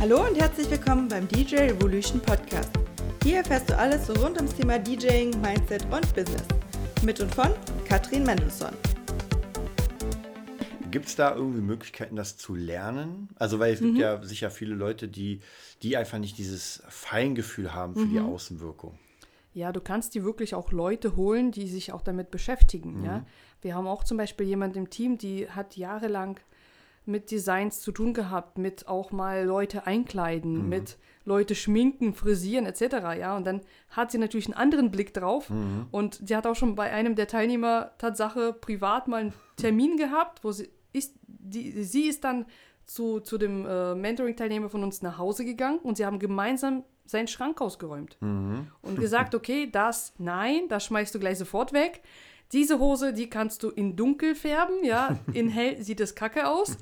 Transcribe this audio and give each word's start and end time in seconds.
Hallo 0.00 0.26
und 0.26 0.38
herzlich 0.40 0.70
willkommen 0.70 1.08
beim 1.08 1.28
DJ 1.28 1.56
Revolution 1.56 2.20
Podcast. 2.20 2.70
Hier 3.22 3.38
erfährst 3.38 3.68
du 3.70 3.76
alles 3.76 4.08
rund 4.22 4.36
ums 4.36 4.54
Thema 4.54 4.78
DJing, 4.78 5.40
Mindset 5.40 5.84
und 5.84 6.14
Business. 6.14 6.44
Mit 7.04 7.20
und 7.20 7.34
von 7.34 7.50
Katrin 7.86 8.24
Mendelssohn. 8.24 8.74
Gibt 10.90 11.06
es 11.06 11.14
da 11.16 11.34
irgendwie 11.34 11.60
Möglichkeiten, 11.60 12.16
das 12.16 12.36
zu 12.36 12.54
lernen? 12.54 13.28
Also, 13.36 13.58
weil 13.60 13.72
es 13.74 13.80
gibt 13.80 13.94
Mhm. 13.94 14.00
ja 14.00 14.22
sicher 14.24 14.50
viele 14.50 14.74
Leute, 14.74 15.06
die, 15.06 15.40
die 15.82 15.96
einfach 15.96 16.18
nicht 16.18 16.36
dieses 16.38 16.82
Feingefühl 16.88 17.72
haben 17.74 17.94
für 17.94 18.00
Mhm. 18.06 18.10
die 18.10 18.20
Außenwirkung. 18.20 18.98
Ja, 19.52 19.72
du 19.72 19.80
kannst 19.80 20.14
dir 20.14 20.24
wirklich 20.24 20.54
auch 20.54 20.72
Leute 20.72 21.16
holen, 21.16 21.52
die 21.52 21.68
sich 21.68 21.92
auch 21.92 22.02
damit 22.02 22.30
beschäftigen. 22.30 23.00
Mhm. 23.00 23.04
Ja? 23.04 23.26
Wir 23.62 23.74
haben 23.74 23.86
auch 23.86 24.02
zum 24.04 24.16
Beispiel 24.16 24.46
jemanden 24.46 24.78
im 24.78 24.90
Team, 24.90 25.18
die 25.18 25.48
hat 25.50 25.76
jahrelang 25.76 26.40
mit 27.10 27.30
Designs 27.30 27.80
zu 27.80 27.92
tun 27.92 28.14
gehabt, 28.14 28.56
mit 28.58 28.88
auch 28.88 29.10
mal 29.12 29.44
Leute 29.44 29.86
einkleiden, 29.86 30.62
Mhm. 30.62 30.68
mit 30.68 30.98
Leute 31.24 31.54
schminken, 31.54 32.14
frisieren 32.14 32.64
etc. 32.66 32.80
Ja, 33.18 33.36
und 33.36 33.46
dann 33.46 33.60
hat 33.90 34.10
sie 34.10 34.18
natürlich 34.18 34.46
einen 34.46 34.54
anderen 34.54 34.90
Blick 34.90 35.12
drauf 35.12 35.50
Mhm. 35.50 35.86
und 35.90 36.20
sie 36.26 36.34
hat 36.36 36.46
auch 36.46 36.56
schon 36.56 36.74
bei 36.74 36.90
einem 36.92 37.14
der 37.14 37.26
Teilnehmer 37.28 37.90
Tatsache 37.98 38.52
privat 38.52 39.06
mal 39.08 39.20
einen 39.20 39.32
Termin 39.56 39.96
gehabt, 39.96 40.42
wo 40.44 40.52
sie 40.52 40.70
ist, 40.92 41.14
die, 41.26 41.82
sie 41.84 42.04
ist 42.08 42.24
dann 42.24 42.46
zu, 42.86 43.20
zu 43.20 43.38
dem 43.38 43.64
äh, 43.66 43.94
Mentoring-Teilnehmer 43.94 44.68
von 44.70 44.82
uns 44.82 45.02
nach 45.02 45.18
Hause 45.18 45.44
gegangen 45.44 45.78
und 45.78 45.96
sie 45.96 46.04
haben 46.06 46.18
gemeinsam 46.18 46.82
seinen 47.04 47.28
Schrank 47.28 47.60
ausgeräumt 47.60 48.16
Mhm. 48.20 48.68
und 48.82 48.98
gesagt, 48.98 49.34
okay, 49.34 49.68
das, 49.70 50.14
nein, 50.18 50.62
das 50.68 50.84
schmeißt 50.86 51.14
du 51.14 51.18
gleich 51.20 51.38
sofort 51.38 51.72
weg. 51.72 52.02
Diese 52.52 52.78
Hose, 52.78 53.12
die 53.12 53.30
kannst 53.30 53.62
du 53.62 53.70
in 53.70 53.96
dunkel 53.96 54.34
färben, 54.34 54.82
ja, 54.84 55.18
in 55.32 55.48
hell 55.56 55.82
sieht 55.82 56.00
es 56.00 56.14
kacke 56.14 56.48
aus 56.48 56.76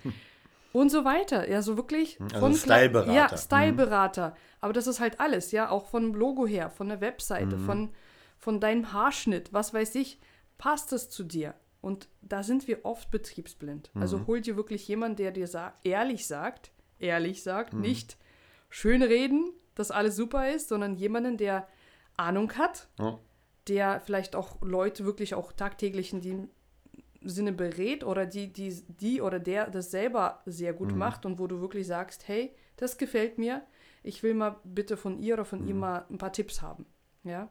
und 0.72 0.90
so 0.90 1.04
weiter. 1.04 1.48
Ja, 1.48 1.60
so 1.62 1.76
wirklich. 1.76 2.18
Also 2.20 2.38
von 2.40 2.54
Styleberater. 2.54 3.12
Ja, 3.12 3.28
Mhm. 3.30 3.36
Styleberater. 3.36 4.37
Aber 4.60 4.73
das 4.73 4.87
ist 4.87 5.01
halt 5.01 5.20
alles, 5.20 5.52
ja, 5.52 5.70
auch 5.70 5.87
vom 5.87 6.15
Logo 6.15 6.46
her, 6.46 6.70
von 6.70 6.88
der 6.88 7.01
Webseite, 7.01 7.56
Mhm. 7.56 7.65
von, 7.66 7.88
von 8.38 8.60
deinem 8.60 8.93
Haarschnitt, 8.93 9.52
was 9.52 9.74
weiß 9.74 9.95
ich, 9.96 10.18
passt 10.56 10.93
es 10.93 11.10
zu 11.10 11.23
dir? 11.24 11.54
Und 11.80 12.09
da 12.23 12.43
sind 12.43 12.66
wir 12.66 12.84
oft 12.84 13.10
betriebsblind. 13.10 13.90
Mhm. 13.95 14.02
Also 14.02 14.26
hol 14.26 14.40
dir 14.40 14.56
wirklich 14.56 14.88
jemanden, 14.88 15.16
der 15.16 15.30
dir 15.30 15.46
sa 15.46 15.74
ehrlich 15.84 16.26
sagt, 16.26 16.73
ehrlich 16.98 17.43
sagt, 17.43 17.74
Mhm. 17.74 17.80
nicht 17.82 18.16
schön 18.68 19.02
reden, 19.02 19.52
dass 19.76 19.90
alles 19.93 20.16
super 20.16 20.50
ist, 20.50 20.68
sondern 20.68 20.96
jemanden, 20.96 21.37
der 21.37 21.68
Ahnung 22.16 22.52
hat, 22.59 22.88
Ja. 22.98 23.18
Der 23.69 24.01
vielleicht 24.01 24.35
auch 24.37 24.61
Leute 24.63 25.05
wirklich 25.05 25.35
auch 25.35 25.52
tagtäglich 25.52 26.13
in 26.13 26.21
dem 26.21 26.49
Sinne 27.23 27.52
berät 27.52 28.05
oder 28.05 28.27
die, 28.27 28.52
die, 28.52 28.83
die 29.01 29.21
oder 29.21 29.38
der 29.41 29.69
das 29.71 29.91
selber 29.91 30.41
sehr 30.47 30.73
gut 30.73 30.95
macht 30.97 31.27
und 31.27 31.38
wo 31.38 31.47
du 31.47 31.61
wirklich 31.61 31.87
sagst, 31.87 32.29
hey, 32.29 32.52
das 32.77 32.96
gefällt 32.96 33.39
mir, 33.39 33.63
ich 34.02 34.23
will 34.23 34.35
mal 34.35 34.57
bitte 34.65 34.96
von 34.96 35.19
ihr 35.19 35.35
oder 35.35 35.45
von 35.45 35.66
ihm 35.66 35.79
mal 35.79 36.05
ein 36.11 36.19
paar 36.19 36.33
Tipps 36.33 36.63
haben. 36.63 36.87
Ja, 37.24 37.49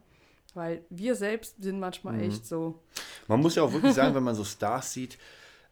weil 0.54 0.86
wir 0.90 1.16
selbst 1.16 1.62
sind 1.62 1.80
manchmal 1.80 2.16
echt 2.22 2.45
so, 2.45 2.82
Man 3.28 3.42
muss 3.42 3.56
ja 3.56 3.64
auch 3.64 3.73
wirklich 3.73 3.94
sagen, 3.94 4.16
wenn 4.16 4.23
man 4.23 4.36
so 4.36 4.45
Stars 4.45 4.94
sieht, 4.94 5.18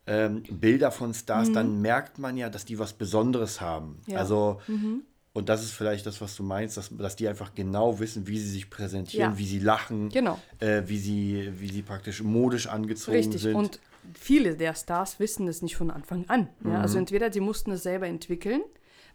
ähm, 0.07 0.43
Bilder 0.43 0.91
von 0.91 1.13
Stars, 1.13 1.51
dann 1.53 1.81
merkt 1.81 2.19
man 2.19 2.37
ja, 2.37 2.49
dass 2.49 2.65
die 2.65 2.77
was 2.77 2.93
Besonderes 2.93 3.61
haben. 3.61 4.01
Mhm. 4.05 4.13
Ja. 4.13 4.19
Mhm. 4.67 5.03
Also, 5.35 5.39
und 5.39 5.49
das 5.49 5.63
ist 5.63 5.71
vielleicht 5.73 6.05
das, 6.05 6.21
was 6.21 6.35
du 6.35 6.43
meinst, 6.43 6.77
dass, 6.77 6.89
dass 6.97 7.15
die 7.15 7.27
einfach 7.27 7.53
genau 7.53 7.99
wissen, 7.99 8.25
wie 8.27 8.39
sie 8.39 8.49
sich 8.49 8.69
präsentieren, 8.69 9.31
Ja. 9.33 9.37
wie 9.37 9.45
sie 9.45 9.59
lachen, 9.59 10.09
Genau. 10.09 10.39
äh, 10.59 10.83
wie, 10.85 10.97
sie, 10.97 11.51
wie 11.57 11.69
sie 11.71 11.81
praktisch 11.81 12.23
modisch 12.23 12.67
angezogen 12.67 13.17
Richtig. 13.17 13.41
sind. 13.41 13.55
Und 13.55 13.79
viele 14.17 14.55
der 14.55 14.73
Stars 14.75 15.19
wissen 15.19 15.47
es 15.47 15.61
nicht 15.61 15.75
von 15.75 15.91
Anfang 15.91 16.25
an. 16.29 16.47
Ja? 16.63 16.69
Mhm. 16.69 16.75
Also 16.77 16.97
entweder 16.97 17.29
die 17.29 17.41
mussten 17.41 17.71
es 17.71 17.83
selber 17.83 18.07
entwickeln, 18.07 18.61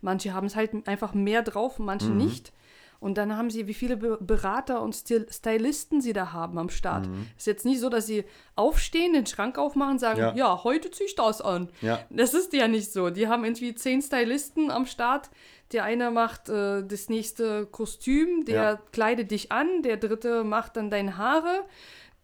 manche 0.02 0.32
haben 0.34 0.46
es 0.46 0.56
halt 0.56 0.86
einfach 0.86 1.14
mehr 1.14 1.42
drauf, 1.42 1.78
manche 1.78 2.10
Mhm. 2.10 2.18
nicht. 2.18 2.52
Und 3.00 3.16
dann 3.16 3.36
haben 3.36 3.48
sie, 3.50 3.66
wie 3.66 3.74
viele 3.74 3.96
Be 3.96 4.18
Berater 4.20 4.82
und 4.82 4.94
Stylisten 4.94 6.00
sie 6.02 6.12
da 6.12 6.32
haben 6.32 6.58
am 6.58 6.68
Start. 6.68 7.08
Mhm. 7.08 7.26
Ist 7.36 7.46
jetzt 7.46 7.64
nicht 7.64 7.80
so, 7.80 7.88
dass 7.88 8.06
sie 8.06 8.24
aufstehen, 8.56 9.14
den 9.14 9.24
Schrank 9.26 9.56
aufmachen 9.58 9.92
und 9.92 9.98
sagen, 9.98 10.20
Ja. 10.20 10.34
ja, 10.34 10.64
heute 10.64 10.90
ziehe 10.90 11.06
ich 11.08 11.16
das 11.16 11.40
an. 11.40 11.70
Ja. 11.80 12.00
Das 12.10 12.34
ist 12.34 12.52
ja 12.52 12.68
nicht 12.68 12.92
so. 12.92 13.08
Die 13.10 13.26
haben 13.26 13.44
irgendwie 13.44 13.74
zehn 13.74 14.02
Stylisten 14.02 14.70
am 14.70 14.84
Start. 14.86 15.30
Der 15.72 15.84
eine 15.84 16.10
macht 16.10 16.48
äh, 16.50 16.82
das 16.86 17.08
nächste 17.08 17.64
Kostüm, 17.66 18.44
der 18.44 18.54
Ja. 18.62 18.78
kleidet 18.92 19.30
dich 19.30 19.50
an, 19.50 19.82
der 19.82 19.96
dritte 19.96 20.44
macht 20.44 20.76
dann 20.76 20.90
deine 20.90 21.16
Haare, 21.16 21.64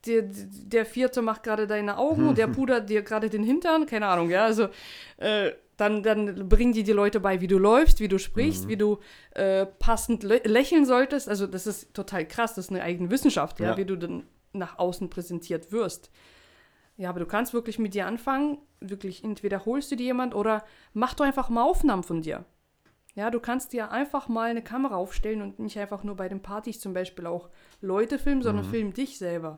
der, 0.04 0.22
der 0.24 0.84
vierte 0.84 1.22
macht 1.22 1.42
gerade 1.42 1.66
deine 1.66 1.96
Augen 1.96 2.28
und 2.28 2.38
der 2.38 2.46
pudert 2.58 2.90
dir 2.90 3.02
gerade 3.02 3.30
den 3.30 3.42
Hintern, 3.44 3.86
keine 3.86 4.06
Ahnung, 4.08 4.30
ja, 4.30 4.44
also 4.44 4.68
äh, 5.16 5.52
dann, 5.76 6.02
dann 6.02 6.48
bringen 6.48 6.72
die 6.72 6.82
die 6.84 6.92
Leute 6.92 7.20
bei, 7.20 7.40
wie 7.40 7.46
du 7.46 7.58
läufst, 7.58 8.00
wie 8.00 8.08
du 8.08 8.18
sprichst, 8.18 8.66
wie 8.68 8.76
du 8.76 8.98
äh, 9.32 9.66
passend 9.66 10.22
lä 10.22 10.40
lächeln 10.44 10.84
solltest, 10.86 11.28
also 11.28 11.46
das 11.46 11.66
ist 11.66 11.92
total 11.94 12.26
krass, 12.26 12.54
das 12.54 12.66
ist 12.66 12.70
eine 12.70 12.82
eigene 12.82 13.10
Wissenschaft, 13.10 13.60
ja, 13.60 13.70
Ja. 13.70 13.76
wie 13.76 13.84
du 13.84 13.96
dann 13.96 14.24
nach 14.52 14.78
außen 14.78 15.10
präsentiert 15.10 15.70
wirst. 15.72 16.10
Ja, 16.96 17.10
aber 17.10 17.20
du 17.20 17.26
kannst 17.26 17.52
wirklich 17.52 17.78
mit 17.78 17.92
dir 17.92 18.06
anfangen, 18.06 18.58
wirklich 18.80 19.22
entweder 19.22 19.66
holst 19.66 19.90
du 19.92 19.96
dir 19.96 20.04
jemand 20.04 20.34
oder 20.34 20.64
mach 20.94 21.12
doch 21.12 21.26
einfach 21.26 21.50
mal 21.50 21.62
Aufnahmen 21.62 22.02
von 22.02 22.22
dir. 22.22 22.46
Ja, 23.14 23.30
du 23.30 23.40
kannst 23.40 23.72
dir 23.72 23.90
einfach 23.90 24.28
mal 24.28 24.50
eine 24.50 24.62
Kamera 24.62 24.96
aufstellen 24.96 25.40
und 25.42 25.58
nicht 25.58 25.78
einfach 25.78 26.04
nur 26.04 26.16
bei 26.16 26.28
den 26.28 26.40
Partys 26.42 26.80
zum 26.80 26.92
Beispiel 26.94 27.26
auch 27.26 27.48
Leute 27.80 28.18
filmen, 28.18 28.42
sondern 28.42 28.64
film 28.64 28.92
dich 28.94 29.18
selber. 29.18 29.56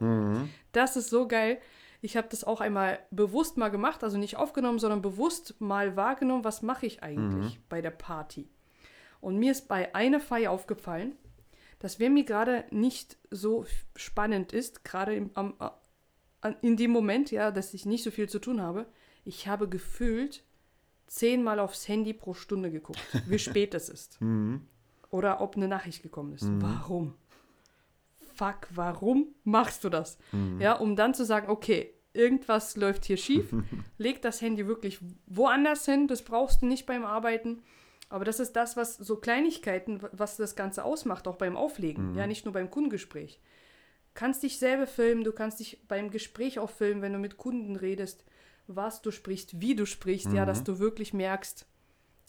Das 0.73 0.97
ist 0.97 1.11
so 1.11 1.27
geil. 1.29 1.59
Ich 2.01 2.17
habe 2.17 2.29
das 2.31 2.45
auch 2.45 2.61
einmal 2.61 3.01
bewusst 3.11 3.57
mal 3.57 3.71
gemacht, 3.71 4.05
also 4.05 4.19
nicht 4.19 4.37
aufgenommen, 4.37 4.79
sondern 4.79 5.03
bewusst 5.03 5.61
mal 5.61 5.97
wahrgenommen, 5.97 6.45
was 6.45 6.63
mache 6.63 6.87
ich 6.87 7.03
eigentlich 7.03 7.59
bei 7.69 7.81
der 7.81 7.91
Party. 7.91 8.49
Und 9.21 9.39
mir 9.39 9.51
ist 9.53 9.69
bei 9.69 9.95
einer 9.95 10.21
Feier 10.21 10.53
aufgefallen, 10.53 11.17
dass 11.81 11.99
wenn 11.99 12.15
mir 12.15 12.25
gerade 12.25 12.65
nicht 12.71 13.17
so 13.31 13.67
spannend 13.97 14.53
ist, 14.53 14.85
gerade 14.85 15.15
im, 15.15 15.31
am, 15.35 15.55
in 16.63 16.77
dem 16.77 16.91
Moment, 16.91 17.31
ja, 17.31 17.51
dass 17.51 17.75
ich 17.75 17.87
nicht 17.87 18.05
so 18.05 18.11
viel 18.11 18.29
zu 18.29 18.39
tun 18.39 18.61
habe, 18.61 18.87
ich 19.25 19.49
habe 19.49 19.69
gefühlt 19.69 20.45
zehnmal 21.07 21.59
aufs 21.59 21.89
Handy 21.89 22.13
pro 22.13 22.35
Stunde 22.35 22.71
geguckt, 22.71 23.01
wie 23.27 23.39
spät 23.41 23.75
es 23.75 23.89
ist. 23.89 24.19
Oder 25.11 25.41
ob 25.41 25.57
eine 25.57 25.69
Nachricht 25.69 26.03
gekommen 26.03 26.35
ist. 26.35 26.45
Warum? 26.63 27.15
Fuck, 28.39 28.69
warum 28.71 29.35
machst 29.43 29.83
du 29.83 29.89
das? 29.89 30.17
Ja, 30.61 30.75
um 30.75 30.95
dann 30.95 31.13
zu 31.13 31.25
sagen, 31.25 31.51
okay, 31.51 31.93
irgendwas 32.13 32.77
läuft 32.77 33.05
hier 33.05 33.17
schief, 33.17 33.53
leg 33.99 34.23
das 34.23 34.41
Handy 34.41 34.69
wirklich 34.69 35.01
woanders 35.27 35.85
hin, 35.87 36.07
das 36.07 36.23
brauchst 36.23 36.63
du 36.63 36.67
nicht 36.67 36.87
beim 36.87 37.05
Arbeiten. 37.05 37.63
Aber 38.11 38.25
das 38.25 38.39
ist 38.39 38.53
das, 38.53 38.77
was 38.77 38.97
so 38.97 39.17
Kleinigkeiten, 39.17 40.01
was 40.13 40.37
das 40.37 40.55
Ganze 40.55 40.85
ausmacht, 40.85 41.27
auch 41.27 41.37
beim 41.37 41.57
Auflegen, 41.57 42.15
ja, 42.15 42.29
nicht 42.29 42.45
nur 42.45 42.55
beim 42.55 42.71
Kundengespräch. 42.71 43.41
Kannst 44.15 44.45
dich 44.45 44.59
selber 44.59 44.87
filmen, 44.87 45.25
du 45.25 45.33
kannst 45.33 45.59
dich 45.59 45.87
beim 45.89 46.11
Gespräch 46.11 46.61
auch 46.61 46.71
filmen, 46.71 47.03
wenn 47.03 47.13
du 47.13 47.19
mit 47.19 47.39
Kunden 47.39 47.75
redest, 47.75 48.25
was 48.69 49.03
du 49.03 49.11
sprichst, 49.11 49.61
wie 49.61 49.75
du 49.75 49.85
sprichst, 49.85 50.33
ja, 50.33 50.47
dass 50.47 50.63
du 50.63 50.79
wirklich 50.79 51.13
merkst, 51.13 51.67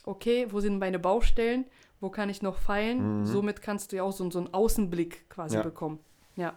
okay, 0.05 0.47
wo 0.49 0.59
sind 0.59 0.79
meine 0.79 0.99
Baustellen, 0.99 1.65
wo 2.01 2.09
kann 2.09 2.29
ich 2.29 2.41
noch 2.41 2.57
feilen? 2.57 3.25
Somit 3.25 3.61
kannst 3.61 3.91
du 3.91 3.97
ja 3.97 4.03
auch 4.03 4.11
so, 4.13 4.29
so 4.31 4.39
einen 4.39 4.53
Außenblick 4.53 5.29
quasi 5.29 5.55
Ja. 5.55 5.63
bekommen. 5.63 5.99
Ja. 6.35 6.53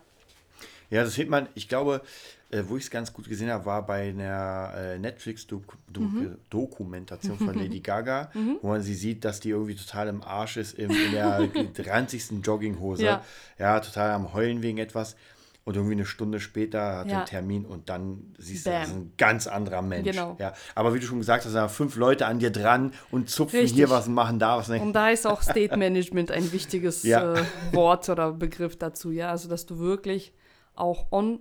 Ja, 0.90 1.04
das 1.04 1.14
sieht 1.14 1.30
man, 1.30 1.48
ich 1.54 1.68
glaube, 1.68 2.02
äh, 2.50 2.62
wo 2.68 2.76
ich 2.76 2.84
es 2.84 2.90
ganz 2.90 3.14
gut 3.14 3.26
gesehen 3.26 3.50
habe, 3.50 3.64
war 3.64 3.86
bei 3.86 4.10
einer 4.10 4.72
äh, 4.76 4.98
Netflix-Dokumentation 4.98 7.38
von 7.38 7.54
Lady 7.58 7.80
Gaga, 7.80 8.30
wo 8.60 8.68
man 8.68 8.82
sie 8.82 8.94
sieht, 8.94 9.24
dass 9.24 9.40
die 9.40 9.48
irgendwie 9.50 9.74
total 9.74 10.08
im 10.08 10.22
Arsch 10.22 10.58
ist, 10.58 10.78
im, 10.78 10.90
in 10.90 11.12
der 11.12 11.48
ranzigsten 11.86 12.42
Jogginghose. 12.42 13.04
Ja. 13.04 13.24
Ja. 13.58 13.80
total 13.80 14.10
am 14.12 14.32
Heulen 14.34 14.60
wegen 14.62 14.76
etwas. 14.78 15.16
Und 15.64 15.76
irgendwie 15.76 15.94
eine 15.94 16.04
Stunde 16.06 16.40
später 16.40 16.96
hat 16.96 17.06
er 17.06 17.10
Ja. 17.12 17.16
einen 17.18 17.26
Termin 17.26 17.64
und 17.64 17.88
dann 17.88 18.34
siehst 18.38 18.66
du, 18.66 18.70
Bam. 18.70 18.80
das 18.80 18.88
ist 18.90 18.96
ein 18.96 19.12
ganz 19.16 19.46
anderer 19.46 19.80
Mensch. 19.80 20.10
Genau. 20.10 20.36
Ja. 20.40 20.54
Aber 20.74 20.92
wie 20.92 20.98
du 20.98 21.06
schon 21.06 21.18
gesagt 21.20 21.44
hast, 21.44 21.54
da 21.54 21.68
sind 21.68 21.76
fünf 21.76 21.94
Leute 21.94 22.26
an 22.26 22.40
dir 22.40 22.50
dran 22.50 22.92
und 23.12 23.30
zupfen 23.30 23.60
Richtig. 23.60 23.76
hier 23.76 23.88
was 23.88 24.08
und 24.08 24.14
machen 24.14 24.40
da 24.40 24.56
was. 24.58 24.68
Und 24.68 24.92
da 24.92 25.10
ist 25.10 25.24
auch 25.24 25.40
State 25.40 25.76
Management 25.76 26.32
ein 26.32 26.50
wichtiges 26.52 27.04
Ja. 27.04 27.34
äh, 27.34 27.44
Wort 27.70 28.08
oder 28.08 28.32
Begriff 28.32 28.76
dazu, 28.76 29.12
ja. 29.12 29.30
Also, 29.30 29.48
dass 29.48 29.64
du 29.66 29.78
wirklich 29.78 30.34
auch 30.74 31.06
on 31.12 31.40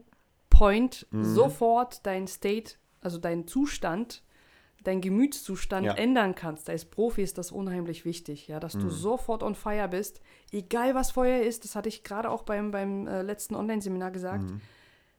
point 0.52 1.08
Mhm. 1.10 1.24
sofort 1.34 2.06
dein 2.06 2.28
State, 2.28 2.74
also 3.02 3.18
deinen 3.18 3.48
Zustand, 3.48 4.22
dein 4.84 5.02
Gemütszustand 5.02 5.86
Ja. 5.86 5.94
ändern 5.94 6.34
kannst. 6.36 6.70
Als 6.70 6.86
Profi 6.86 7.22
ist 7.22 7.38
das 7.38 7.52
unheimlich 7.52 8.04
wichtig, 8.06 8.48
ja, 8.48 8.60
dass 8.60 8.74
du 8.74 8.90
sofort 8.90 9.44
on 9.44 9.56
fire 9.56 9.88
bist. 9.88 10.22
Egal 10.52 10.96
was 10.96 11.12
Feuer 11.12 11.42
ist, 11.44 11.64
das 11.64 11.76
hatte 11.76 11.90
ich 11.90 12.04
gerade 12.04 12.30
auch 12.30 12.44
beim, 12.44 12.72
beim 12.72 13.08
äh, 13.08 13.22
letzten 13.22 13.56
Online-Seminar 13.56 14.12
gesagt. 14.12 14.44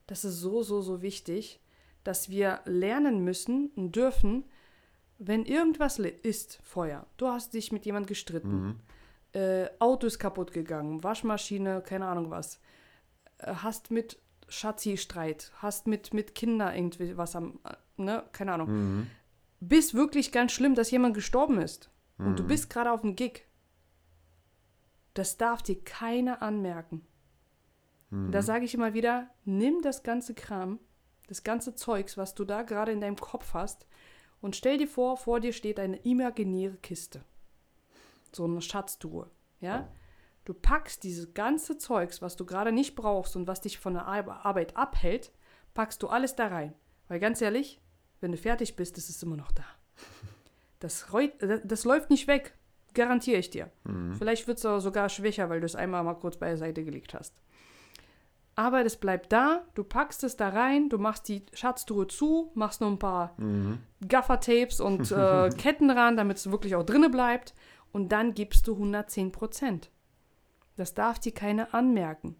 Das 0.06 0.24
ist 0.24 0.40
so, 0.40 0.62
so, 0.62 0.80
so 0.82 1.00
wichtig, 1.02 1.60
dass 2.04 2.28
wir 2.28 2.60
lernen 2.64 3.22
müssen 3.22 3.70
und 3.76 3.94
dürfen, 3.94 4.44
wenn 5.18 5.44
irgendwas 5.44 5.98
ist, 6.00 6.58
Feuer, 6.64 7.06
du 7.16 7.28
hast 7.28 7.54
dich 7.54 7.70
mit 7.70 7.86
jemand 7.86 8.08
gestritten, 8.08 8.80
äh, 9.32 9.66
Auto 9.78 10.08
ist 10.08 10.18
kaputt 10.18 10.52
gegangen, 10.52 11.02
Waschmaschine, 11.04 11.82
keine 11.86 12.06
Ahnung 12.06 12.30
was, 12.30 12.58
äh, 13.38 13.54
hast 13.54 13.90
mit 13.92 14.18
Schatzi 14.48 14.96
Streit, 14.96 15.52
hast 15.56 15.86
mit, 15.86 16.12
mit 16.12 16.34
Kindern 16.34 16.74
irgendwie 16.74 17.16
was 17.16 17.36
am, 17.36 17.60
äh, 17.64 17.74
ne, 18.02 18.24
keine 18.32 18.52
Ahnung, 18.54 19.06
bis 19.68 19.94
wirklich 19.94 20.32
ganz 20.32 20.52
schlimm, 20.52 20.74
dass 20.74 20.90
jemand 20.90 21.14
gestorben 21.14 21.60
ist. 21.60 21.90
und 22.18 22.38
du 22.38 22.44
bist 22.46 22.68
gerade 22.70 22.90
auf 22.92 23.00
dem 23.00 23.16
Gig, 23.16 23.46
das 25.14 25.36
darf 25.38 25.62
dir 25.62 25.82
keiner 25.82 26.42
anmerken. 26.42 27.06
Und 28.10 28.32
da 28.32 28.42
sage 28.42 28.64
ich 28.64 28.74
immer 28.74 28.92
wieder, 28.94 29.28
nimm 29.44 29.80
das 29.82 30.02
ganze 30.02 30.34
Kram, 30.34 30.78
das 31.28 31.42
ganze 31.44 31.74
Zeugs, 31.74 32.16
was 32.16 32.34
du 32.34 32.44
da 32.44 32.62
gerade 32.62 32.92
in 32.92 33.00
deinem 33.00 33.16
Kopf 33.16 33.54
hast, 33.54 33.86
und 34.40 34.56
stell 34.56 34.76
dir 34.78 34.88
vor, 34.88 35.16
vor 35.16 35.38
dir 35.40 35.52
steht 35.52 35.78
eine 35.78 35.96
imaginäre 35.98 36.76
Kiste. 36.76 37.24
So 38.32 38.44
eine 38.44 38.60
Schatztruhe, 38.60 39.30
ja? 39.60 39.88
Du 40.44 40.54
packst 40.54 41.04
dieses 41.04 41.34
ganze 41.34 41.78
Zeugs, 41.78 42.20
was 42.20 42.34
du 42.36 42.44
gerade 42.44 42.72
nicht 42.72 42.96
brauchst 42.96 43.36
und 43.36 43.46
was 43.46 43.60
dich 43.60 43.78
von 43.78 43.94
der 43.94 44.06
Ar- 44.06 44.44
Arbeit 44.44 44.76
abhält, 44.76 45.32
packst 45.74 46.02
du 46.02 46.08
alles 46.08 46.34
da 46.34 46.48
rein. 46.48 46.74
Weil 47.08 47.20
ganz 47.20 47.40
ehrlich, 47.40 47.80
wenn 48.22 48.32
du 48.32 48.38
fertig 48.38 48.76
bist, 48.76 48.96
ist 48.98 49.10
es 49.10 49.22
immer 49.22 49.36
noch 49.36 49.52
da. 49.52 49.64
Das, 50.80 51.12
reu- 51.12 51.30
das, 51.64 51.84
läuft 51.84 52.10
nicht 52.10 52.26
weg, 52.26 52.54
garantiere 52.94 53.38
ich 53.38 53.50
dir. 53.50 53.70
Vielleicht 54.18 54.46
wird 54.48 54.58
es 54.64 54.82
sogar 54.82 55.08
schwächer, 55.08 55.48
weil 55.50 55.60
du 55.60 55.66
es 55.66 55.76
einmal 55.76 56.02
mal 56.02 56.14
kurz 56.14 56.36
beiseite 56.36 56.84
gelegt 56.84 57.14
hast. 57.14 57.34
Aber 58.54 58.84
das 58.84 58.96
bleibt 58.96 59.32
da, 59.32 59.64
du 59.74 59.82
packst 59.82 60.24
es 60.24 60.36
da 60.36 60.50
rein, 60.50 60.88
du 60.90 60.98
machst 60.98 61.28
die 61.28 61.42
Schatztruhe 61.54 62.06
zu, 62.06 62.50
machst 62.54 62.80
noch 62.82 62.88
ein 62.90 62.98
paar 62.98 63.34
Gaffertapes 64.06 64.80
und 64.80 65.10
äh, 65.12 65.48
Ketten 65.56 65.90
ran, 65.90 66.16
damit 66.16 66.36
es 66.36 66.50
wirklich 66.50 66.74
auch 66.74 66.82
drinne 66.84 67.08
bleibt. 67.10 67.54
Und 67.92 68.10
dann 68.10 68.34
gibst 68.34 68.66
du 68.68 68.72
110 68.74 69.32
Prozent. 69.32 69.90
Das 70.76 70.94
darf 70.94 71.18
dir 71.18 71.32
keiner 71.32 71.74
anmerken. 71.74 72.36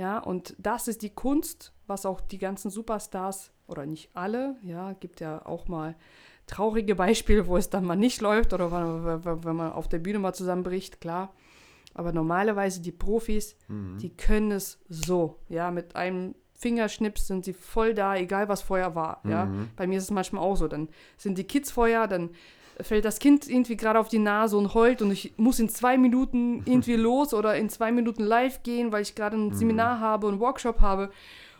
Ja, 0.00 0.18
und 0.18 0.54
das 0.58 0.88
ist 0.88 1.02
die 1.02 1.10
Kunst, 1.10 1.74
was 1.86 2.06
auch 2.06 2.22
die 2.22 2.38
ganzen 2.38 2.70
Superstars, 2.70 3.52
oder 3.66 3.84
nicht 3.84 4.08
alle, 4.14 4.56
ja, 4.62 4.94
gibt 4.94 5.20
ja 5.20 5.44
auch 5.44 5.68
mal 5.68 5.94
traurige 6.46 6.94
Beispiele, 6.94 7.46
wo 7.46 7.58
es 7.58 7.68
dann 7.68 7.84
mal 7.84 7.96
nicht 7.96 8.22
läuft 8.22 8.54
oder 8.54 8.72
wenn, 8.72 9.44
wenn- 9.44 9.56
man 9.56 9.72
auf 9.72 9.88
der 9.88 9.98
Bühne 9.98 10.18
mal 10.18 10.32
zusammenbricht, 10.32 11.02
klar. 11.02 11.34
Aber 11.92 12.12
normalerweise 12.12 12.80
die 12.80 12.92
Profis, 12.92 13.56
die 13.98 14.08
können 14.16 14.52
es 14.52 14.78
so, 14.88 15.36
ja, 15.50 15.70
mit 15.70 15.94
einem 15.96 16.34
Fingerschnips 16.54 17.26
sind 17.26 17.44
sie 17.44 17.52
voll 17.52 17.92
da, 17.92 18.16
egal 18.16 18.48
was 18.48 18.62
vorher 18.62 18.94
war, 18.94 19.20
ja. 19.28 19.44
Bei 19.76 19.86
mir 19.86 19.98
ist 19.98 20.04
es 20.04 20.10
manchmal 20.10 20.42
auch 20.42 20.56
so, 20.56 20.66
dann 20.66 20.88
sind 21.18 21.36
die 21.36 21.44
Kids 21.44 21.70
vorher, 21.70 22.06
dann 22.08 22.30
fällt 22.82 23.04
das 23.04 23.18
Kind 23.18 23.48
irgendwie 23.48 23.76
gerade 23.76 23.98
auf 23.98 24.08
die 24.08 24.18
Nase 24.18 24.56
und 24.56 24.74
heult 24.74 25.02
und 25.02 25.10
ich 25.10 25.32
muss 25.36 25.58
in 25.58 25.68
zwei 25.68 25.98
Minuten 25.98 26.62
irgendwie 26.66 26.96
los 26.96 27.34
oder 27.34 27.56
in 27.56 27.68
zwei 27.68 27.92
Minuten 27.92 28.24
live 28.24 28.62
gehen, 28.62 28.92
weil 28.92 29.02
ich 29.02 29.14
gerade 29.14 29.36
ein 29.36 29.54
Seminar 29.54 30.00
habe 30.00 30.26
und 30.26 30.34
einen 30.34 30.40
Workshop 30.40 30.80
habe. 30.80 31.10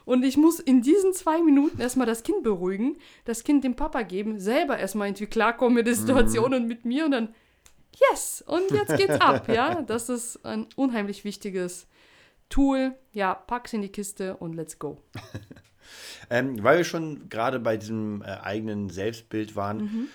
Und 0.04 0.24
ich 0.24 0.36
muss 0.36 0.58
in 0.58 0.82
diesen 0.82 1.12
zwei 1.12 1.42
Minuten 1.42 1.80
erstmal 1.80 2.06
das 2.06 2.22
Kind 2.22 2.42
beruhigen, 2.42 2.96
das 3.26 3.44
Kind 3.44 3.62
dem 3.62 3.76
Papa 3.76 4.02
geben, 4.02 4.40
selber 4.40 4.78
erstmal 4.78 5.08
irgendwie 5.08 5.26
klarkommen 5.26 5.74
mit 5.74 5.86
der 5.86 5.94
Situation 5.94 6.54
und 6.54 6.66
mit 6.66 6.84
mir 6.84 7.04
und 7.04 7.12
dann, 7.12 7.34
yes, 8.10 8.42
und 8.46 8.70
jetzt 8.70 8.96
geht's 8.96 9.20
ab, 9.20 9.48
ja. 9.54 9.82
Das 9.82 10.08
ist 10.08 10.44
ein 10.44 10.66
unheimlich 10.74 11.24
wichtiges 11.24 11.86
Tool. 12.48 12.94
Ja, 13.12 13.34
pack's 13.34 13.72
in 13.72 13.82
die 13.82 13.88
Kiste 13.88 14.36
und 14.36 14.54
let's 14.54 14.78
go. 14.78 15.02
Ähm, 16.28 16.62
weil 16.62 16.78
wir 16.78 16.84
schon 16.84 17.28
gerade 17.28 17.58
bei 17.58 17.76
diesem 17.76 18.22
äh, 18.22 18.26
eigenen 18.26 18.90
Selbstbild 18.90 19.56
waren, 19.56 20.08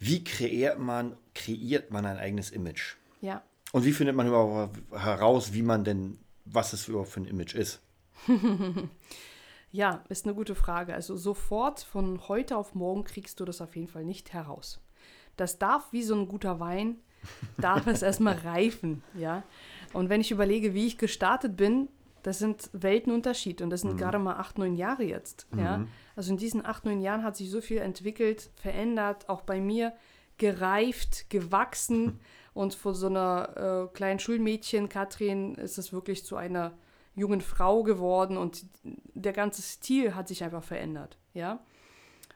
wie 0.00 0.24
kreiert 0.24 0.80
man, 0.80 1.16
kreiert 1.34 1.92
man 1.92 2.04
ein 2.06 2.18
eigenes 2.18 2.50
Image? 2.50 2.96
Ja. 3.20 3.42
Und 3.70 3.84
wie 3.84 3.92
findet 3.92 4.16
man 4.16 4.26
überhaupt 4.26 4.76
heraus, 4.92 5.52
wie 5.52 5.62
man 5.62 5.84
denn, 5.84 6.18
was 6.44 6.72
es 6.72 6.88
überhaupt 6.88 7.10
für 7.10 7.20
ein 7.20 7.26
Image 7.26 7.54
ist? 7.54 7.80
Ja, 9.72 10.04
ist 10.08 10.26
eine 10.26 10.34
gute 10.34 10.54
Frage. 10.54 10.94
Also 10.94 11.16
sofort 11.16 11.80
von 11.80 12.28
heute 12.28 12.56
auf 12.56 12.74
morgen 12.74 13.04
kriegst 13.04 13.38
du 13.38 13.44
das 13.44 13.60
auf 13.60 13.76
jeden 13.76 13.88
Fall 13.88 14.04
nicht 14.04 14.32
heraus. 14.32 14.80
Das 15.36 15.58
darf 15.58 15.92
wie 15.92 16.02
so 16.02 16.14
ein 16.16 16.26
guter 16.26 16.58
Wein, 16.58 16.96
darf 17.56 17.86
es 17.86 18.02
erstmal 18.02 18.34
reifen, 18.44 19.02
ja. 19.14 19.44
Und 19.92 20.08
wenn 20.08 20.20
ich 20.20 20.32
überlege, 20.32 20.74
wie 20.74 20.86
ich 20.86 20.98
gestartet 20.98 21.56
bin, 21.56 21.88
das 22.22 22.38
sind 22.38 22.70
Weltenunterschied 22.72 23.62
und 23.62 23.70
das 23.70 23.82
sind 23.82 23.96
gerade 23.96 24.18
mal 24.18 24.36
acht, 24.36 24.58
neun 24.58 24.76
Jahre 24.76 25.04
jetzt, 25.04 25.46
ja. 25.56 25.86
Also 26.16 26.32
in 26.32 26.36
diesen 26.36 26.64
acht, 26.64 26.84
neun 26.84 27.00
Jahren 27.00 27.24
hat 27.24 27.36
sich 27.36 27.50
so 27.50 27.60
viel 27.60 27.78
entwickelt, 27.78 28.50
verändert, 28.54 29.28
auch 29.28 29.42
bei 29.42 29.60
mir 29.60 29.94
gereift, 30.38 31.30
gewachsen 31.30 32.20
und 32.54 32.74
von 32.74 32.94
so 32.94 33.06
einer 33.06 33.88
äh, 33.90 33.94
kleinen 33.94 34.20
Schulmädchen, 34.20 34.88
Katrin, 34.88 35.54
ist 35.54 35.78
es 35.78 35.92
wirklich 35.92 36.24
zu 36.24 36.36
einer 36.36 36.72
jungen 37.14 37.40
Frau 37.40 37.82
geworden 37.82 38.36
und 38.36 38.64
der 38.82 39.32
ganze 39.32 39.62
Stil 39.62 40.14
hat 40.14 40.28
sich 40.28 40.44
einfach 40.44 40.62
verändert, 40.62 41.18
ja. 41.34 41.60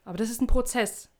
Aber 0.04 0.18
das 0.18 0.30
ist 0.30 0.40
ein 0.40 0.46
Prozess. 0.46 1.10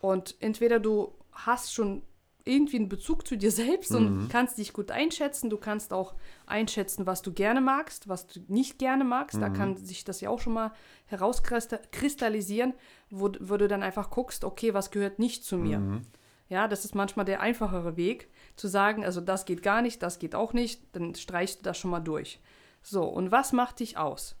Und 0.00 0.36
entweder 0.40 0.78
du 0.78 1.12
hast 1.32 1.74
schon 1.74 2.02
irgendwie 2.48 2.76
einen 2.76 2.88
Bezug 2.88 3.26
zu 3.26 3.36
dir 3.36 3.50
selbst 3.52 3.94
und 3.94 4.28
kannst 4.30 4.58
dich 4.58 4.72
gut 4.72 4.90
einschätzen. 4.90 5.50
Du 5.50 5.58
kannst 5.58 5.92
auch 5.92 6.14
einschätzen, 6.46 7.06
was 7.06 7.22
du 7.22 7.32
gerne 7.32 7.60
magst, 7.60 8.08
was 8.08 8.26
du 8.26 8.40
nicht 8.48 8.78
gerne 8.78 9.04
magst. 9.04 9.40
Da 9.40 9.50
kann 9.50 9.76
sich 9.76 10.04
das 10.04 10.20
ja 10.20 10.30
auch 10.30 10.40
schon 10.40 10.54
mal 10.54 10.72
herauskristallisieren, 11.06 12.74
wo, 13.10 13.30
wo 13.40 13.56
du 13.56 13.68
dann 13.68 13.82
einfach 13.82 14.10
guckst, 14.10 14.44
okay, 14.44 14.74
was 14.74 14.90
gehört 14.90 15.18
nicht 15.18 15.44
zu 15.44 15.58
mir. 15.58 16.00
Ja, 16.48 16.66
das 16.66 16.86
ist 16.86 16.94
manchmal 16.94 17.26
der 17.26 17.40
einfachere 17.40 17.96
Weg, 17.96 18.30
zu 18.56 18.68
sagen, 18.68 19.04
also 19.04 19.20
das 19.20 19.44
geht 19.44 19.62
gar 19.62 19.82
nicht, 19.82 20.02
das 20.02 20.18
geht 20.18 20.34
auch 20.34 20.54
nicht, 20.54 20.80
dann 20.92 21.14
streichst 21.14 21.60
du 21.60 21.64
das 21.64 21.76
schon 21.76 21.90
mal 21.90 22.00
durch. 22.00 22.40
So, 22.80 23.04
und 23.04 23.30
was 23.30 23.52
macht 23.52 23.80
dich 23.80 23.98
aus? 23.98 24.34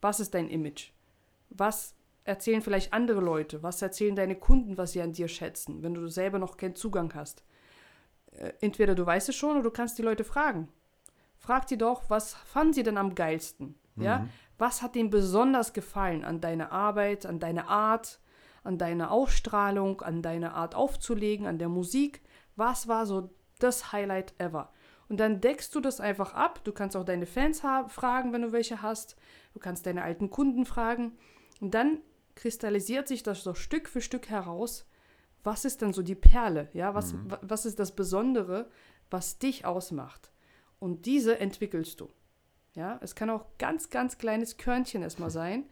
Was 0.00 0.20
ist 0.20 0.32
dein 0.32 0.48
Image? 0.48 0.92
Was 1.50 1.94
erzählen 2.28 2.62
vielleicht 2.62 2.92
andere 2.92 3.20
Leute? 3.20 3.62
Was 3.62 3.82
erzählen 3.82 4.14
deine 4.14 4.36
Kunden, 4.36 4.76
was 4.76 4.92
sie 4.92 5.00
an 5.00 5.12
dir 5.12 5.28
schätzen, 5.28 5.82
wenn 5.82 5.94
du 5.94 6.06
selber 6.08 6.38
noch 6.38 6.56
keinen 6.56 6.76
Zugang 6.76 7.14
hast? 7.14 7.42
Äh, 8.32 8.52
Entweder 8.60 8.94
du 8.94 9.04
weißt 9.04 9.30
es 9.30 9.34
schon 9.34 9.52
oder 9.52 9.62
du 9.62 9.70
kannst 9.70 9.98
die 9.98 10.02
Leute 10.02 10.24
fragen. 10.24 10.68
Frag 11.38 11.66
die 11.66 11.78
doch, 11.78 12.10
was 12.10 12.34
fanden 12.34 12.74
sie 12.74 12.82
denn 12.82 12.98
am 12.98 13.14
geilsten? 13.14 13.76
Ja? 13.96 14.28
Was 14.58 14.82
hat 14.82 14.94
ihnen 14.96 15.10
besonders 15.10 15.72
gefallen 15.72 16.24
an 16.24 16.40
deiner 16.40 16.70
Arbeit, 16.70 17.26
an 17.26 17.40
deiner 17.40 17.68
Art, 17.68 18.20
an 18.62 18.76
deiner 18.76 19.10
Ausstrahlung, 19.10 20.02
an 20.02 20.20
deiner 20.20 20.54
Art 20.54 20.74
aufzulegen, 20.74 21.46
an 21.46 21.58
der 21.58 21.68
Musik? 21.68 22.22
Was 22.56 22.88
war 22.88 23.06
so 23.06 23.30
das 23.58 23.92
Highlight 23.92 24.34
ever? 24.38 24.72
Und 25.08 25.18
dann 25.18 25.40
deckst 25.40 25.74
du 25.74 25.80
das 25.80 26.00
einfach 26.00 26.34
ab. 26.34 26.60
Du 26.64 26.72
kannst 26.72 26.96
auch 26.96 27.04
deine 27.04 27.26
Fans 27.26 27.60
fragen, 27.60 28.32
wenn 28.32 28.42
du 28.42 28.52
welche 28.52 28.82
hast. 28.82 29.16
Du 29.54 29.60
kannst 29.60 29.86
deine 29.86 30.02
alten 30.02 30.28
Kunden 30.28 30.66
fragen. 30.66 31.16
Und 31.60 31.72
dann 31.74 32.00
kristallisiert 32.38 33.08
sich 33.08 33.22
das 33.22 33.42
so 33.42 33.52
Stück 33.52 33.88
für 33.88 34.00
Stück 34.00 34.28
heraus. 34.30 34.86
Was 35.44 35.64
ist 35.64 35.82
denn 35.82 35.92
so 35.92 36.02
die 36.02 36.14
Perle? 36.14 36.68
Ja, 36.72 36.94
was, 36.94 37.14
wa- 37.28 37.38
was 37.42 37.66
ist 37.66 37.78
das 37.78 37.94
Besondere, 37.94 38.68
was 39.10 39.38
dich 39.38 39.64
ausmacht? 39.66 40.30
Und 40.78 41.04
diese 41.06 41.38
entwickelst 41.40 42.00
du. 42.00 42.08
Ja, 42.74 42.98
es 43.02 43.14
kann 43.16 43.28
auch 43.30 43.44
ganz, 43.58 43.90
ganz 43.90 44.18
kleines 44.18 44.56
Körnchen 44.56 45.02
erstmal 45.02 45.30
sein. 45.30 45.64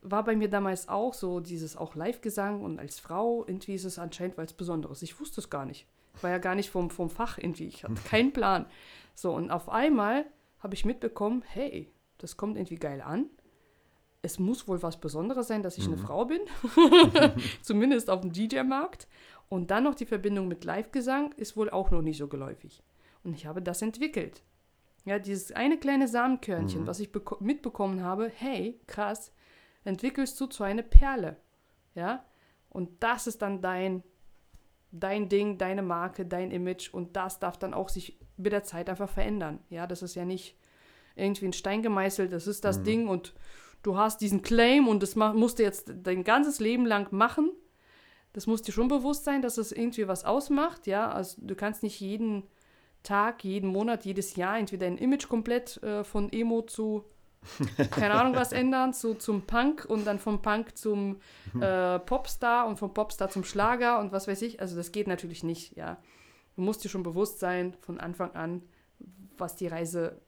War 0.00 0.24
bei 0.24 0.34
mir 0.36 0.48
damals 0.48 0.88
auch 0.88 1.12
so, 1.12 1.40
dieses 1.40 1.76
auch 1.76 1.94
Live-Gesang 1.94 2.62
und 2.62 2.78
als 2.78 2.98
Frau, 2.98 3.44
irgendwie 3.46 3.74
ist 3.74 3.84
es 3.84 3.98
anscheinend 3.98 4.38
was 4.38 4.52
Besonderes. 4.54 5.02
Ich 5.02 5.18
wusste 5.20 5.40
es 5.40 5.50
gar 5.50 5.66
nicht. 5.66 5.86
Ich 6.16 6.22
war 6.22 6.30
ja 6.30 6.38
gar 6.38 6.54
nicht 6.54 6.70
vom, 6.70 6.88
vom 6.90 7.10
Fach 7.10 7.36
irgendwie. 7.38 7.66
Ich 7.66 7.84
hatte 7.84 7.94
keinen 8.08 8.32
Plan. 8.32 8.64
So, 9.14 9.32
und 9.34 9.50
auf 9.50 9.68
einmal 9.68 10.24
habe 10.60 10.74
ich 10.74 10.84
mitbekommen, 10.86 11.42
hey, 11.46 11.92
das 12.18 12.36
kommt 12.36 12.56
irgendwie 12.56 12.76
geil 12.76 13.02
an. 13.02 13.26
Es 14.22 14.38
muss 14.38 14.66
wohl 14.66 14.82
was 14.82 14.98
Besonderes 15.00 15.46
sein, 15.48 15.62
dass 15.62 15.78
ich 15.78 15.86
eine 15.86 15.96
Frau 15.96 16.24
bin. 16.24 16.40
Zumindest 17.62 18.10
auf 18.10 18.20
dem 18.20 18.32
DJ-Markt. 18.32 19.06
Und 19.48 19.70
dann 19.70 19.84
noch 19.84 19.94
die 19.94 20.06
Verbindung 20.06 20.48
mit 20.48 20.64
Live-Gesang 20.64 21.32
ist 21.36 21.56
wohl 21.56 21.70
auch 21.70 21.90
noch 21.90 22.02
nicht 22.02 22.18
so 22.18 22.28
geläufig. 22.28 22.82
Und 23.24 23.34
ich 23.34 23.46
habe 23.46 23.62
das 23.62 23.80
entwickelt. 23.82 24.42
Ja, 25.04 25.18
dieses 25.18 25.52
eine 25.52 25.78
kleine 25.78 26.06
Samenkörnchen, 26.08 26.86
was 26.86 27.00
ich 27.00 27.08
beko- 27.10 27.42
mitbekommen 27.42 28.02
habe, 28.02 28.30
hey, 28.34 28.78
krass, 28.86 29.32
entwickelst 29.84 30.38
du 30.40 30.46
zu 30.46 30.64
einer 30.64 30.82
Perle. 30.82 31.36
Ja, 31.94 32.24
und 32.68 33.02
das 33.02 33.26
ist 33.26 33.40
dann 33.40 33.62
dein, 33.62 34.02
dein 34.92 35.28
Ding, 35.30 35.56
deine 35.56 35.82
Marke, 35.82 36.26
dein 36.26 36.50
Image 36.50 36.92
und 36.92 37.16
das 37.16 37.38
darf 37.38 37.56
dann 37.56 37.72
auch 37.72 37.88
sich 37.88 38.18
mit 38.36 38.52
der 38.52 38.64
Zeit 38.64 38.90
einfach 38.90 39.08
verändern. 39.08 39.60
Ja, 39.70 39.86
das 39.86 40.02
ist 40.02 40.14
ja 40.14 40.24
nicht 40.26 40.56
irgendwie 41.16 41.46
ein 41.46 41.52
Stein 41.54 41.82
gemeißelt, 41.82 42.30
das 42.32 42.46
ist 42.46 42.64
das 42.64 42.82
Ding 42.82 43.08
und 43.08 43.32
du 43.82 43.96
hast 43.96 44.20
diesen 44.20 44.42
Claim 44.42 44.88
und 44.88 45.02
das 45.02 45.16
musst 45.16 45.58
du 45.58 45.62
jetzt 45.62 45.92
dein 46.02 46.24
ganzes 46.24 46.60
Leben 46.60 46.86
lang 46.86 47.12
machen. 47.12 47.52
Das 48.32 48.46
muss 48.46 48.62
dir 48.62 48.72
schon 48.72 48.88
bewusst 48.88 49.24
sein, 49.24 49.42
dass 49.42 49.58
es 49.58 49.72
irgendwie 49.72 50.06
was 50.06 50.24
ausmacht, 50.24 50.86
ja. 50.86 51.10
Also 51.10 51.40
du 51.40 51.54
kannst 51.54 51.82
nicht 51.82 52.00
jeden 52.00 52.44
Tag, 53.02 53.44
jeden 53.44 53.70
Monat, 53.70 54.04
jedes 54.04 54.36
Jahr 54.36 54.58
entweder 54.58 54.86
dein 54.86 54.98
Image 54.98 55.28
komplett 55.28 55.82
äh, 55.82 56.04
von 56.04 56.32
Emo 56.32 56.62
zu 56.62 57.04
keine 57.90 58.14
Ahnung 58.14 58.34
was 58.34 58.52
ändern, 58.52 58.92
zu, 58.92 59.14
zum 59.14 59.42
Punk 59.42 59.84
und 59.88 60.06
dann 60.06 60.18
vom 60.18 60.42
Punk 60.42 60.76
zum 60.76 61.20
äh, 61.60 61.98
Popstar 62.00 62.66
und 62.66 62.78
vom 62.78 62.92
Popstar 62.92 63.30
zum 63.30 63.44
Schlager 63.44 64.00
und 64.00 64.12
was 64.12 64.28
weiß 64.28 64.42
ich. 64.42 64.60
Also 64.60 64.76
das 64.76 64.92
geht 64.92 65.06
natürlich 65.06 65.44
nicht, 65.44 65.76
ja. 65.76 65.98
Du 66.56 66.62
musst 66.62 66.82
dir 66.82 66.88
schon 66.88 67.04
bewusst 67.04 67.38
sein 67.38 67.76
von 67.80 68.00
Anfang 68.00 68.32
an, 68.32 68.62
was 69.36 69.54
die 69.54 69.68
Reise, 69.68 70.20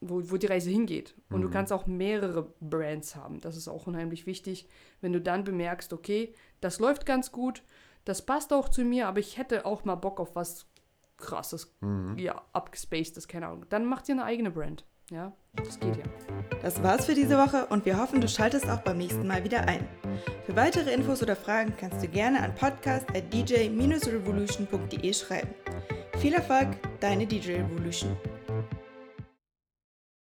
wo, 0.00 0.30
wo 0.30 0.36
die 0.36 0.46
Reise 0.46 0.70
hingeht. 0.70 1.14
Und 1.30 1.42
du 1.42 1.50
kannst 1.50 1.72
auch 1.72 1.86
mehrere 1.86 2.52
Brands 2.60 3.16
haben. 3.16 3.40
Das 3.40 3.56
ist 3.56 3.68
auch 3.68 3.86
unheimlich 3.86 4.26
wichtig, 4.26 4.68
wenn 5.00 5.12
du 5.12 5.20
dann 5.20 5.44
bemerkst, 5.44 5.92
okay, 5.92 6.32
das 6.60 6.78
läuft 6.78 7.06
ganz 7.06 7.32
gut, 7.32 7.62
das 8.04 8.24
passt 8.24 8.52
auch 8.52 8.68
zu 8.68 8.84
mir, 8.84 9.08
aber 9.08 9.20
ich 9.20 9.38
hätte 9.38 9.66
auch 9.66 9.84
mal 9.84 9.96
Bock 9.96 10.20
auf 10.20 10.34
was 10.34 10.66
krasses, 11.16 11.74
ja, 12.16 12.42
abgespacedes, 12.52 13.28
keine 13.28 13.48
Ahnung. 13.48 13.66
Dann 13.68 13.84
macht 13.84 14.08
ihr 14.08 14.14
eine 14.14 14.24
eigene 14.24 14.50
Brand. 14.50 14.84
Ja, 15.10 15.32
das 15.54 15.80
geht 15.80 15.96
ja. 15.96 16.04
Das 16.62 16.82
war's 16.82 17.06
für 17.06 17.14
diese 17.14 17.38
Woche 17.38 17.64
und 17.66 17.86
wir 17.86 17.98
hoffen, 17.98 18.20
du 18.20 18.28
schaltest 18.28 18.68
auch 18.68 18.82
beim 18.82 18.98
nächsten 18.98 19.26
Mal 19.26 19.42
wieder 19.42 19.66
ein. 19.66 19.88
Für 20.44 20.54
weitere 20.54 20.92
Infos 20.92 21.22
oder 21.22 21.34
Fragen 21.34 21.72
kannst 21.78 22.02
du 22.02 22.08
gerne 22.08 22.42
an 22.42 22.54
podcast.dj-revolution.de 22.54 25.14
schreiben. 25.14 25.54
Viel 26.18 26.34
Erfolg, 26.34 26.68
deine 27.00 27.26
DJ 27.26 27.52
Revolution. 27.52 28.18